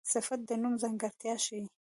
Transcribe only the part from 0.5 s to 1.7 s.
نوم ځانګړتیا ښيي.